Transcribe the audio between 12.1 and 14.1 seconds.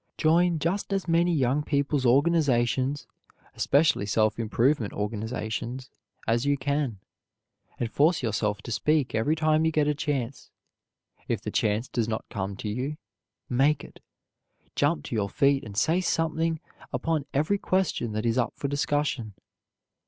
come to you, make it.